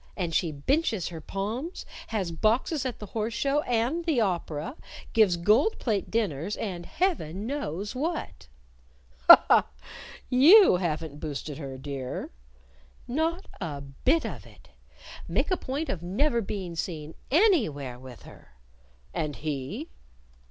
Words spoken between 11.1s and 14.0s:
boosted her, dear?" "Not a